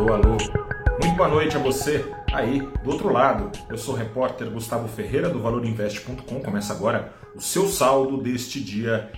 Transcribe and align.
Alô, 0.00 0.14
alô. 0.14 0.38
Muito 1.02 1.14
boa 1.14 1.28
noite 1.28 1.58
a 1.58 1.60
você 1.60 2.10
aí 2.32 2.62
do 2.82 2.90
outro 2.90 3.12
lado. 3.12 3.52
Eu 3.68 3.76
sou 3.76 3.92
o 3.92 3.96
repórter 3.98 4.48
Gustavo 4.48 4.88
Ferreira 4.88 5.28
do 5.28 5.38
ValorInvest.com. 5.40 6.40
Começa 6.40 6.72
agora 6.72 7.12
o 7.36 7.40
seu 7.40 7.68
saldo 7.68 8.16
deste 8.16 8.64
dia 8.64 9.12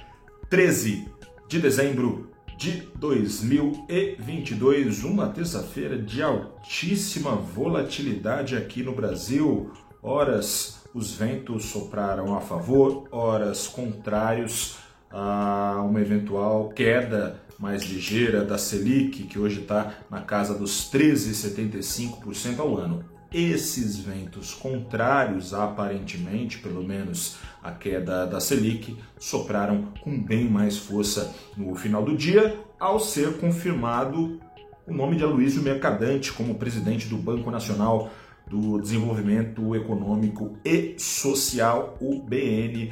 13 0.51 1.07
de 1.47 1.61
dezembro 1.61 2.33
de 2.59 2.83
2022, 2.97 5.05
uma 5.05 5.29
terça-feira 5.29 5.97
de 5.97 6.21
altíssima 6.21 7.37
volatilidade 7.37 8.57
aqui 8.57 8.83
no 8.83 8.93
Brasil. 8.93 9.71
Horas 10.03 10.83
os 10.93 11.15
ventos 11.15 11.67
sopraram 11.67 12.37
a 12.37 12.41
favor, 12.41 13.05
horas 13.13 13.69
contrários 13.69 14.79
a 15.13 15.81
uma 15.89 16.01
eventual 16.01 16.71
queda 16.71 17.41
mais 17.63 17.85
ligeira 17.85 18.45
da 18.45 18.59
Selic, 18.59 19.23
que 19.23 19.39
hoje 19.39 19.61
está 19.61 19.95
na 20.11 20.21
casa 20.21 20.53
dos 20.53 20.91
13,75% 20.93 22.59
ao 22.59 22.77
ano. 22.77 23.05
Esses 23.33 23.97
ventos 24.01 24.53
contrários, 24.53 25.55
aparentemente, 25.55 26.59
pelo 26.59 26.83
menos 26.83 27.37
a 27.63 27.71
queda 27.71 28.27
da 28.27 28.41
Selic, 28.41 28.99
sopraram 29.17 29.93
com 30.03 30.21
bem 30.21 30.51
mais 30.51 30.77
força 30.77 31.33
no 31.57 31.77
final 31.77 32.05
do 32.05 32.17
dia, 32.17 32.59
ao 32.81 32.99
ser 32.99 33.39
confirmado 33.39 34.41
o 34.85 34.93
nome 34.93 35.17
de 35.17 35.23
Aloysio 35.23 35.63
Mercadante 35.63 36.33
como 36.33 36.57
presidente 36.57 37.07
do 37.07 37.17
Banco 37.17 37.49
Nacional 37.49 38.11
do 38.53 38.79
Desenvolvimento 38.79 39.75
Econômico 39.75 40.59
e 40.63 40.95
Social, 40.99 41.97
o 41.99 42.21
BNDES, 42.21 42.91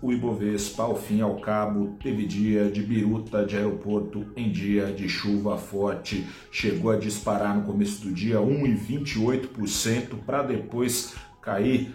o 0.00 0.10
Ibovespa, 0.10 0.84
ao 0.84 0.96
fim 0.96 1.18
e 1.18 1.20
ao 1.20 1.38
cabo, 1.38 1.98
teve 2.02 2.24
dia 2.24 2.70
de 2.70 2.82
biruta 2.82 3.44
de 3.44 3.58
aeroporto 3.58 4.24
em 4.34 4.50
dia 4.50 4.86
de 4.86 5.06
chuva 5.06 5.58
forte, 5.58 6.26
chegou 6.50 6.90
a 6.90 6.96
disparar 6.96 7.54
no 7.54 7.64
começo 7.64 8.00
do 8.00 8.10
dia 8.10 8.38
1,28% 8.38 10.16
para 10.24 10.44
depois 10.44 11.14
cair 11.42 11.94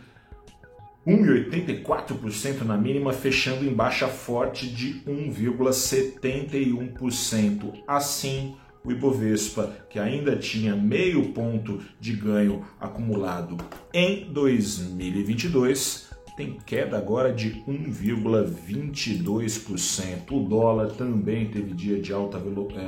1,84% 1.08 2.62
na 2.62 2.78
mínima, 2.78 3.14
fechando 3.14 3.66
em 3.66 3.74
baixa 3.74 4.08
forte 4.08 4.68
de 4.68 5.02
1,71%. 5.08 7.74
Assim, 7.88 8.56
o 8.86 8.92
Ibovespa, 8.92 9.74
que 9.90 9.98
ainda 9.98 10.36
tinha 10.36 10.76
meio 10.76 11.34
ponto 11.34 11.82
de 12.00 12.14
ganho 12.14 12.64
acumulado 12.80 13.58
em 13.94 14.32
2022, 14.32 16.10
tem 16.36 16.58
queda 16.66 16.98
agora 16.98 17.32
de 17.32 17.64
1,22%. 17.66 20.32
O 20.32 20.42
dólar 20.42 20.90
também 20.92 21.48
teve 21.48 21.74
dia 21.74 22.02
de 22.02 22.12
alta 22.12 22.38
é, 22.38 22.42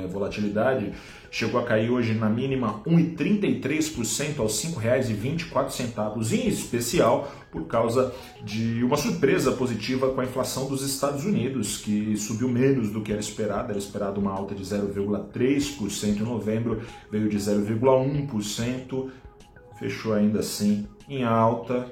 volatilidade, 0.06 0.92
chegou 1.30 1.58
a 1.58 1.64
cair 1.64 1.88
hoje 1.90 2.12
na 2.12 2.28
mínima 2.28 2.82
1,33% 2.86 4.40
aos 4.40 4.62
R$ 4.62 4.70
5,24, 4.70 6.32
em 6.32 6.46
especial 6.46 7.32
por 7.50 7.66
causa 7.66 8.14
de 8.44 8.84
uma 8.84 8.98
surpresa 8.98 9.52
positiva 9.52 10.10
com 10.10 10.20
a 10.20 10.24
inflação 10.24 10.68
dos 10.68 10.82
Estados 10.82 11.24
Unidos, 11.24 11.78
que 11.78 12.18
subiu 12.18 12.48
menos 12.48 12.90
do 12.90 13.00
que 13.00 13.12
era 13.12 13.20
esperado, 13.20 13.70
era 13.70 13.78
esperado 13.78 14.20
uma 14.20 14.30
alta 14.30 14.54
de 14.54 14.62
0,3% 14.62 16.18
em 16.18 16.22
novembro, 16.22 16.82
veio 17.10 17.30
de 17.30 17.38
0,1%, 17.38 19.08
fechou 19.78 20.12
ainda 20.12 20.40
assim 20.40 20.86
em 21.08 21.24
alta, 21.24 21.90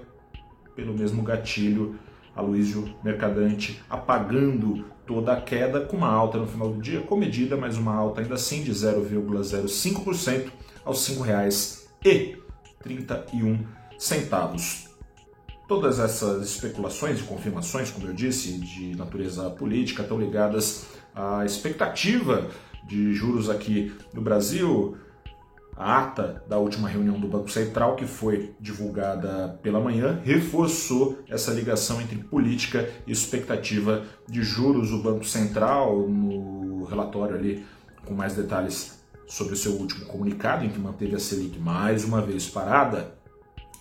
pelo 0.76 0.94
mesmo 0.94 1.22
gatilho, 1.22 1.98
Aloysio 2.36 2.94
Mercadante 3.02 3.82
apagando 3.88 4.84
toda 5.06 5.32
a 5.32 5.40
queda 5.40 5.80
com 5.80 5.96
uma 5.96 6.10
alta 6.10 6.36
no 6.36 6.46
final 6.46 6.70
do 6.70 6.82
dia, 6.82 7.00
comedida, 7.00 7.56
mas 7.56 7.78
uma 7.78 7.94
alta 7.94 8.20
ainda 8.20 8.34
assim 8.34 8.62
de 8.62 8.72
0,05% 8.72 10.50
aos 10.84 11.08
R$ 11.08 11.14
5,31. 12.04 14.86
Todas 15.66 15.98
essas 15.98 16.46
especulações 16.46 17.20
e 17.20 17.22
confirmações, 17.22 17.90
como 17.90 18.06
eu 18.06 18.12
disse, 18.12 18.58
de 18.58 18.94
natureza 18.94 19.48
política, 19.50 20.02
estão 20.02 20.20
ligadas 20.20 20.86
à 21.14 21.42
expectativa 21.44 22.48
de 22.86 23.12
juros 23.14 23.50
aqui 23.50 23.92
no 24.12 24.20
Brasil, 24.22 24.96
a 25.76 25.98
ata 25.98 26.42
da 26.48 26.58
última 26.58 26.88
reunião 26.88 27.20
do 27.20 27.28
Banco 27.28 27.50
Central, 27.50 27.96
que 27.96 28.06
foi 28.06 28.54
divulgada 28.58 29.58
pela 29.62 29.78
manhã, 29.78 30.20
reforçou 30.24 31.18
essa 31.28 31.52
ligação 31.52 32.00
entre 32.00 32.16
política 32.16 32.88
e 33.06 33.12
expectativa 33.12 34.04
de 34.26 34.42
juros. 34.42 34.90
O 34.90 35.02
Banco 35.02 35.24
Central, 35.24 36.08
no 36.08 36.84
relatório 36.84 37.36
ali 37.36 37.66
com 38.06 38.14
mais 38.14 38.34
detalhes 38.34 39.00
sobre 39.26 39.54
o 39.54 39.56
seu 39.56 39.72
último 39.72 40.06
comunicado, 40.06 40.64
em 40.64 40.70
que 40.70 40.78
manteve 40.78 41.14
a 41.14 41.18
Selic 41.18 41.58
mais 41.58 42.04
uma 42.04 42.22
vez 42.22 42.48
parada, 42.48 43.14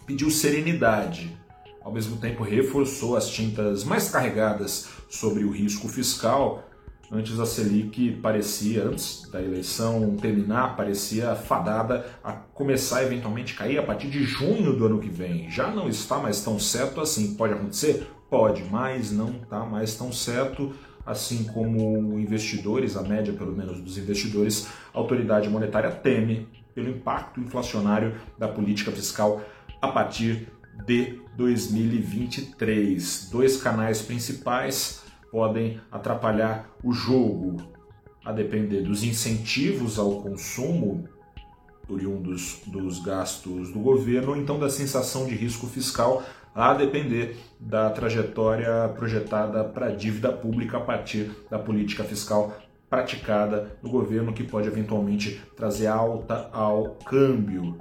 pediu 0.06 0.30
serenidade. 0.30 1.38
Ao 1.82 1.94
mesmo 1.94 2.18
tempo, 2.18 2.44
reforçou 2.44 3.16
as 3.16 3.30
tintas 3.30 3.84
mais 3.84 4.10
carregadas 4.10 4.90
sobre 5.08 5.44
o 5.44 5.52
risco 5.52 5.88
fiscal 5.88 6.68
Antes 7.12 7.40
a 7.40 7.46
Selic 7.46 8.14
parecia, 8.14 8.84
antes 8.84 9.30
da 9.30 9.42
eleição 9.42 10.16
terminar, 10.18 10.76
parecia 10.76 11.36
fadada 11.36 12.06
a 12.24 12.34
começar 12.34 13.00
a 13.00 13.04
eventualmente 13.04 13.54
cair 13.54 13.78
a 13.78 13.84
partir 13.84 14.08
de 14.08 14.24
junho 14.24 14.74
do 14.74 14.86
ano 14.86 15.00
que 15.00 15.10
vem. 15.10 15.50
Já 15.50 15.70
não 15.70 15.88
está 15.88 16.18
mais 16.18 16.44
tão 16.44 16.58
certo 16.58 17.00
assim. 17.00 17.36
Pode 17.36 17.54
acontecer? 17.54 18.08
Pode, 18.30 18.64
mas 18.72 19.12
não 19.12 19.30
está 19.30 19.64
mais 19.66 19.96
tão 19.96 20.12
certo. 20.12 20.74
Assim 21.06 21.44
como 21.44 22.18
investidores, 22.18 22.98
a 22.98 23.04
média 23.04 23.32
pelo 23.32 23.56
menos 23.56 23.80
dos 23.80 23.98
investidores, 24.00 24.68
a 24.92 24.98
autoridade 24.98 25.48
monetária 25.48 25.92
teme 25.92 26.48
pelo 26.74 26.90
impacto 26.90 27.40
inflacionário 27.40 28.16
da 28.40 28.48
política 28.48 28.92
fiscal 28.92 29.42
a 29.80 29.90
partir 29.90 30.48
de 30.88 31.20
2023. 31.38 33.30
Dois 33.32 33.58
canais 33.58 34.02
principais 34.02 35.05
podem 35.36 35.82
atrapalhar 35.92 36.66
o 36.82 36.94
jogo, 36.94 37.58
a 38.24 38.32
depender 38.32 38.84
dos 38.84 39.04
incentivos 39.04 40.00
ao 40.00 40.22
consumo 40.22 41.10
oriundos 41.90 42.62
dos 42.66 43.00
gastos 43.04 43.70
do 43.70 43.80
governo, 43.80 44.30
ou 44.30 44.38
então 44.38 44.58
da 44.58 44.70
sensação 44.70 45.26
de 45.26 45.36
risco 45.36 45.68
fiscal, 45.68 46.24
a 46.56 46.74
depender 46.74 47.36
da 47.60 47.90
trajetória 47.90 48.88
projetada 48.96 49.66
para 49.66 49.88
a 49.88 49.92
dívida 49.92 50.32
pública 50.32 50.78
a 50.78 50.80
partir 50.80 51.30
da 51.52 51.60
política 51.60 52.06
fiscal 52.06 52.58
praticada 52.90 53.78
no 53.84 53.90
governo, 53.90 54.32
que 54.32 54.46
pode 54.46 54.70
eventualmente 54.70 55.42
trazer 55.58 55.88
alta 55.88 56.50
ao 56.54 56.96
câmbio. 57.06 57.78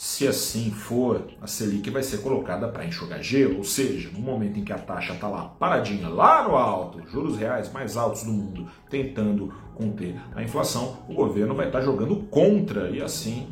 Se 0.00 0.28
assim 0.28 0.70
for, 0.70 1.26
a 1.42 1.48
Selic 1.48 1.90
vai 1.90 2.04
ser 2.04 2.18
colocada 2.18 2.68
para 2.68 2.86
enxugar 2.86 3.20
gelo, 3.20 3.56
ou 3.56 3.64
seja, 3.64 4.08
no 4.12 4.20
momento 4.20 4.56
em 4.56 4.62
que 4.62 4.72
a 4.72 4.78
taxa 4.78 5.12
está 5.12 5.26
lá 5.26 5.46
paradinha, 5.58 6.08
lá 6.08 6.46
no 6.46 6.54
alto, 6.54 7.02
juros 7.10 7.36
reais 7.36 7.72
mais 7.72 7.96
altos 7.96 8.22
do 8.22 8.30
mundo, 8.30 8.68
tentando 8.88 9.52
conter 9.74 10.14
a 10.36 10.40
inflação, 10.40 10.98
o 11.08 11.14
governo 11.14 11.52
vai 11.52 11.66
estar 11.66 11.80
tá 11.80 11.84
jogando 11.84 12.14
contra 12.30 12.88
e 12.90 13.02
assim 13.02 13.48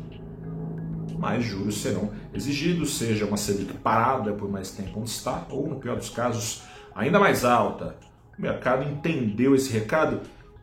mais 1.19 1.43
juros 1.43 1.81
serão 1.81 2.11
exigidos, 2.33 2.97
seja 2.97 3.25
uma 3.25 3.35
Selic 3.35 3.73
parada 3.79 4.31
por 4.31 4.49
mais 4.49 4.71
tempo 4.71 5.01
onde 5.01 5.09
está, 5.09 5.45
ou 5.49 5.67
no 5.67 5.75
pior 5.75 5.97
dos 5.97 6.09
casos, 6.09 6.63
ainda 6.95 7.19
mais 7.19 7.43
alta. 7.43 7.97
O 8.39 8.41
mercado 8.41 8.89
entendeu 8.89 9.53
esse 9.53 9.73
recado 9.73 10.21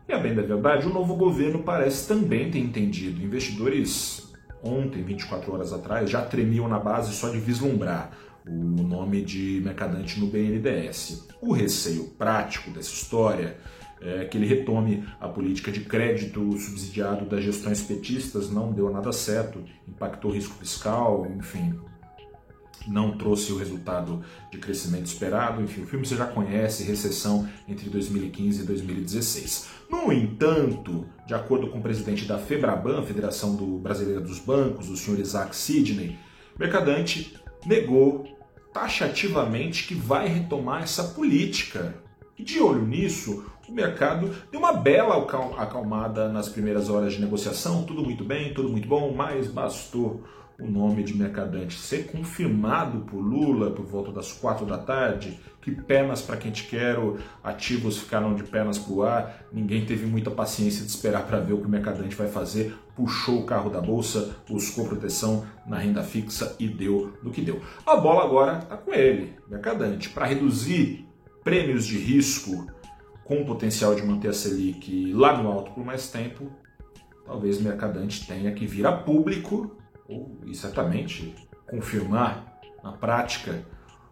e, 0.08 0.14
a 0.14 0.18
bem 0.18 0.34
da 0.34 0.40
verdade, 0.40 0.86
o 0.86 0.90
novo 0.90 1.14
governo 1.14 1.62
parece 1.62 2.08
também 2.08 2.50
ter 2.50 2.60
entendido. 2.60 3.22
Investidores 3.22 4.23
ontem, 4.64 5.02
24 5.02 5.52
horas 5.52 5.72
atrás, 5.72 6.08
já 6.08 6.22
tremiam 6.22 6.66
na 6.66 6.78
base 6.78 7.12
só 7.12 7.28
de 7.28 7.38
vislumbrar 7.38 8.10
o 8.46 8.82
nome 8.82 9.22
de 9.22 9.60
Mercadante 9.64 10.18
no 10.20 10.26
BNDES. 10.26 11.28
O 11.40 11.52
receio 11.52 12.04
prático 12.18 12.70
dessa 12.70 12.92
história 12.92 13.56
é 14.00 14.24
que 14.24 14.36
ele 14.36 14.46
retome 14.46 15.04
a 15.18 15.28
política 15.28 15.72
de 15.72 15.80
crédito 15.80 16.40
subsidiado 16.58 17.24
das 17.24 17.42
gestões 17.42 17.82
petistas, 17.82 18.50
não 18.50 18.72
deu 18.72 18.90
nada 18.90 19.12
certo, 19.12 19.64
impactou 19.88 20.30
o 20.30 20.34
risco 20.34 20.54
fiscal, 20.54 21.26
enfim, 21.38 21.78
não 22.90 23.16
trouxe 23.16 23.52
o 23.52 23.56
resultado 23.56 24.22
de 24.50 24.58
crescimento 24.58 25.06
esperado. 25.06 25.62
Enfim, 25.62 25.82
o 25.82 25.86
filme 25.86 26.06
você 26.06 26.16
já 26.16 26.26
conhece, 26.26 26.84
recessão 26.84 27.48
entre 27.68 27.88
2015 27.88 28.62
e 28.62 28.66
2016. 28.66 29.68
No 29.90 30.12
entanto, 30.12 31.06
de 31.26 31.34
acordo 31.34 31.68
com 31.68 31.78
o 31.78 31.82
presidente 31.82 32.24
da 32.24 32.38
FEBRABAN, 32.38 33.02
Federação 33.02 33.54
do 33.54 33.78
Brasileira 33.78 34.20
dos 34.20 34.38
Bancos, 34.38 34.88
o 34.88 34.96
senhor 34.96 35.18
Isaac 35.18 35.54
Sidney, 35.54 36.18
Mercadante 36.58 37.34
negou 37.66 38.26
taxativamente 38.72 39.86
que 39.86 39.94
vai 39.94 40.28
retomar 40.28 40.82
essa 40.82 41.04
política. 41.04 41.94
E 42.38 42.42
de 42.42 42.60
olho 42.60 42.84
nisso, 42.84 43.44
o 43.68 43.72
mercado 43.72 44.30
deu 44.50 44.60
uma 44.60 44.72
bela 44.72 45.16
acalmada 45.56 46.28
nas 46.28 46.48
primeiras 46.48 46.88
horas 46.90 47.14
de 47.14 47.20
negociação, 47.20 47.84
tudo 47.84 48.02
muito 48.02 48.24
bem, 48.24 48.52
tudo 48.52 48.68
muito 48.68 48.86
bom, 48.86 49.12
mas 49.14 49.46
bastou 49.46 50.22
o 50.58 50.66
nome 50.66 51.02
de 51.02 51.16
Mercadante 51.16 51.78
ser 51.78 52.06
confirmado 52.06 53.00
por 53.00 53.18
Lula 53.18 53.70
por 53.70 53.84
volta 53.84 54.12
das 54.12 54.32
quatro 54.32 54.64
da 54.64 54.78
tarde, 54.78 55.38
que 55.60 55.72
pernas 55.72 56.22
para 56.22 56.36
quem 56.36 56.52
te 56.52 56.64
quero, 56.64 57.18
ativos 57.42 57.98
ficaram 57.98 58.34
de 58.34 58.44
pernas 58.44 58.78
para 58.78 58.92
o 58.92 59.02
ar, 59.02 59.46
ninguém 59.52 59.84
teve 59.84 60.06
muita 60.06 60.30
paciência 60.30 60.84
de 60.84 60.90
esperar 60.90 61.26
para 61.26 61.40
ver 61.40 61.54
o 61.54 61.58
que 61.58 61.66
o 61.66 61.70
Mercadante 61.70 62.14
vai 62.14 62.28
fazer, 62.28 62.76
puxou 62.94 63.40
o 63.40 63.46
carro 63.46 63.70
da 63.70 63.80
bolsa, 63.80 64.36
buscou 64.48 64.86
proteção 64.86 65.44
na 65.66 65.78
renda 65.78 66.02
fixa 66.02 66.54
e 66.58 66.68
deu 66.68 67.14
no 67.22 67.30
que 67.30 67.40
deu. 67.40 67.60
A 67.84 67.96
bola 67.96 68.24
agora 68.24 68.58
está 68.58 68.76
com 68.76 68.92
ele, 68.92 69.34
Mercadante, 69.48 70.10
para 70.10 70.26
reduzir 70.26 71.08
prêmios 71.42 71.84
de 71.84 71.98
risco 71.98 72.66
com 73.24 73.40
o 73.40 73.46
potencial 73.46 73.94
de 73.94 74.02
manter 74.02 74.28
a 74.28 74.32
Selic 74.32 75.12
lá 75.12 75.42
no 75.42 75.50
alto 75.50 75.72
por 75.72 75.84
mais 75.84 76.10
tempo, 76.10 76.50
talvez 77.24 77.60
Mercadante 77.60 78.26
tenha 78.26 78.52
que 78.52 78.66
vir 78.66 78.86
a 78.86 78.92
público 78.92 79.76
ou 80.08 80.38
e 80.46 80.54
certamente 80.54 81.34
confirmar 81.66 82.60
na 82.82 82.92
prática 82.92 83.64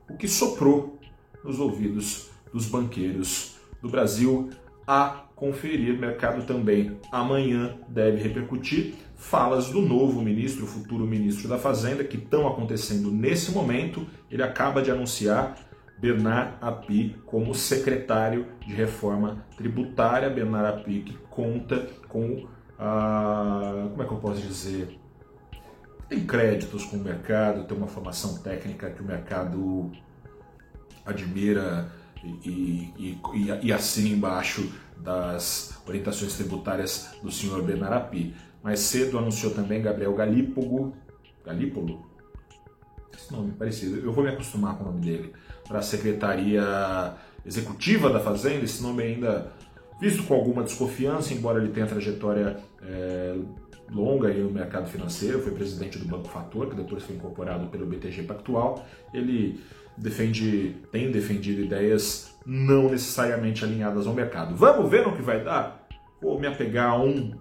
o 0.09 0.17
que 0.17 0.29
soprou 0.29 0.99
nos 1.45 1.59
ouvidos 1.59 2.31
dos 2.53 2.67
banqueiros 2.67 3.57
do 3.81 3.89
Brasil 3.89 4.51
a 4.87 5.25
conferir. 5.35 5.99
Mercado 5.99 6.47
também 6.47 6.99
amanhã 7.11 7.77
deve 7.89 8.23
repercutir 8.23 8.95
falas 9.17 9.71
do 9.71 9.81
novo 9.81 10.21
ministro, 10.21 10.67
futuro 10.67 11.07
ministro 11.07 11.49
da 11.49 11.59
Fazenda, 11.59 12.05
que 12.05 12.17
estão 12.17 12.47
acontecendo 12.47 13.11
nesse 13.11 13.53
momento. 13.53 14.07
Ele 14.31 14.43
acaba 14.43 14.83
de 14.83 14.91
anunciar 14.91 15.57
Bernard 15.99 16.57
Api 16.61 17.17
como 17.27 17.55
secretário 17.55 18.47
de 18.67 18.75
reforma 18.75 19.47
tributária. 19.57 20.29
Bernard 20.29 20.81
Api 20.81 21.01
que 21.01 21.17
conta 21.31 21.89
com 22.09 22.47
a. 22.79 23.89
Como 23.91 24.03
é 24.03 24.07
que 24.07 24.13
eu 24.13 24.19
posso 24.19 24.41
dizer? 24.41 25.02
Tem 26.13 26.27
créditos 26.27 26.85
com 26.85 26.99
o 26.99 27.01
mercado, 27.01 27.65
tem 27.65 27.75
uma 27.75 27.87
formação 27.87 28.37
técnica 28.37 28.91
que 28.91 29.01
o 29.01 29.05
mercado 29.05 29.91
admira 31.07 31.91
e, 32.23 32.29
e, 32.45 33.21
e, 33.33 33.67
e 33.69 33.73
assina 33.73 34.11
embaixo 34.11 34.71
das 34.99 35.81
orientações 35.89 36.35
tributárias 36.35 37.13
do 37.23 37.31
senhor 37.31 37.63
Bernard 37.63 37.95
Api. 37.95 38.35
Mais 38.63 38.81
cedo 38.81 39.17
anunciou 39.17 39.55
também 39.55 39.81
Gabriel 39.81 40.13
Galípogo, 40.15 40.95
Galípolo? 41.47 42.07
Esse 43.17 43.33
nome 43.33 43.53
parecido, 43.53 43.97
eu 44.05 44.13
vou 44.13 44.23
me 44.23 44.29
acostumar 44.29 44.77
com 44.77 44.85
o 44.85 44.87
nome 44.89 45.01
dele, 45.01 45.33
para 45.67 45.79
a 45.79 45.83
Secretaria 45.83 47.15
Executiva 47.43 48.11
da 48.11 48.21
Fazenda, 48.21 48.67
esse 48.67 48.83
nome 48.83 49.03
ainda 49.03 49.51
visto 49.99 50.25
com 50.25 50.35
alguma 50.35 50.63
desconfiança, 50.63 51.33
embora 51.33 51.59
ele 51.59 51.73
tenha 51.73 51.87
trajetória 51.87 52.59
é, 52.83 53.35
longa 53.93 54.29
aí 54.29 54.43
no 54.43 54.51
mercado 54.51 54.89
financeiro, 54.89 55.41
foi 55.41 55.53
presidente 55.53 55.99
do 55.99 56.07
Banco 56.07 56.29
Fator, 56.29 56.69
que 56.69 56.77
depois 56.77 57.03
foi 57.03 57.17
incorporado 57.17 57.67
pelo 57.69 57.87
BTG 57.87 58.23
Pactual. 58.23 58.85
Ele 59.13 59.61
defende, 59.97 60.77
tem 60.91 61.11
defendido 61.11 61.63
ideias 61.63 62.35
não 62.45 62.89
necessariamente 62.89 63.65
alinhadas 63.65 64.07
ao 64.07 64.15
mercado. 64.15 64.57
Vamos 64.57 64.91
ver 64.91 65.07
no 65.07 65.15
que 65.15 65.23
vai 65.23 65.43
dar? 65.43 65.87
Vou 66.21 66.39
me 66.39 66.47
apegar 66.47 66.91
a 66.91 67.03
um 67.03 67.33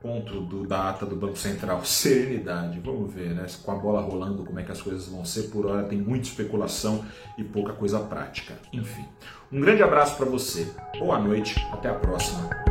ponto 0.00 0.40
do, 0.40 0.66
da 0.66 0.90
ata 0.90 1.06
do 1.06 1.14
Banco 1.14 1.36
Central, 1.36 1.82
serenidade. 1.86 2.80
Vamos 2.80 3.12
ver, 3.12 3.34
né? 3.34 3.46
Com 3.62 3.72
a 3.72 3.76
bola 3.76 4.00
rolando, 4.00 4.44
como 4.44 4.58
é 4.58 4.62
que 4.62 4.72
as 4.72 4.82
coisas 4.82 5.08
vão 5.08 5.24
ser. 5.24 5.44
Por 5.44 5.66
hora 5.66 5.84
tem 5.84 5.98
muita 5.98 6.28
especulação 6.28 7.04
e 7.38 7.44
pouca 7.44 7.72
coisa 7.72 8.00
prática. 8.00 8.54
Enfim, 8.72 9.04
um 9.50 9.60
grande 9.60 9.82
abraço 9.82 10.16
para 10.16 10.26
você. 10.26 10.66
Boa 10.98 11.18
noite, 11.18 11.54
até 11.72 11.88
a 11.88 11.94
próxima. 11.94 12.61